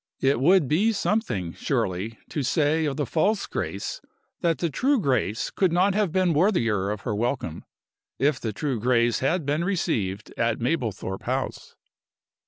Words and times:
It 0.19 0.39
would 0.39 0.67
be 0.67 0.91
something, 0.93 1.53
surely, 1.53 2.17
to 2.29 2.41
say 2.41 2.85
of 2.85 2.97
the 2.97 3.05
false 3.05 3.45
Grace 3.45 4.01
that 4.39 4.57
the 4.57 4.71
true 4.71 4.99
Grace 4.99 5.51
could 5.51 5.71
not 5.71 5.93
have 5.93 6.11
been 6.11 6.33
worthier 6.33 6.89
of 6.89 7.01
her 7.01 7.13
welcome, 7.13 7.63
if 8.17 8.39
the 8.39 8.51
true 8.51 8.79
Grace 8.79 9.19
had 9.19 9.45
been 9.45 9.63
received 9.63 10.33
at 10.37 10.59
Mablethorpe 10.59 11.21
House!) 11.21 11.75